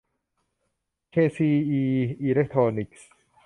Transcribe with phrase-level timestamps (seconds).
[1.11, 1.81] เคซีอี
[2.21, 3.09] อีเลคโทรนิคส์